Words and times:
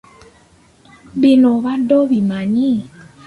Bino 1.19 1.47
obadde 1.57 1.93
obimanyi? 2.03 2.71